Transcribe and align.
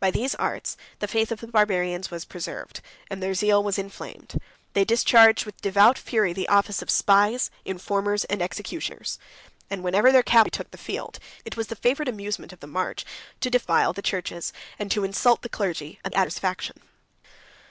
By 0.00 0.10
these 0.10 0.34
arts, 0.36 0.78
the 0.98 1.06
faith 1.06 1.30
of 1.30 1.40
the 1.42 1.46
Barbarians 1.46 2.10
was 2.10 2.24
preserved, 2.24 2.80
and 3.10 3.22
their 3.22 3.34
zeal 3.34 3.62
was 3.62 3.78
inflamed: 3.78 4.40
they 4.72 4.82
discharged, 4.82 5.44
with 5.44 5.60
devout 5.60 5.98
fury, 5.98 6.32
the 6.32 6.48
office 6.48 6.80
of 6.80 6.88
spies, 6.88 7.50
informers, 7.66 8.24
or 8.30 8.42
executioners; 8.42 9.18
and 9.68 9.82
whenever 9.84 10.10
their 10.10 10.22
cavalry 10.22 10.52
took 10.52 10.70
the 10.70 10.78
field, 10.78 11.18
it 11.44 11.58
was 11.58 11.66
the 11.66 11.76
favorite 11.76 12.08
amusement 12.08 12.54
of 12.54 12.60
the 12.60 12.66
march 12.66 13.04
to 13.42 13.50
defile 13.50 13.92
the 13.92 14.00
churches, 14.00 14.54
and 14.78 14.90
to 14.90 15.04
insult 15.04 15.42
the 15.42 15.50
clergy 15.50 16.00
of 16.02 16.12
the 16.12 16.16
adverse 16.16 16.38
faction. 16.38 16.76